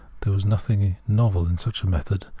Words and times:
There 0.21 0.33
was 0.33 0.47
nothing 0.47 0.95
novel 1.07 1.45
in 1.47 1.59
such 1.59 1.83
a 1.83 1.87
method. 1.87 2.25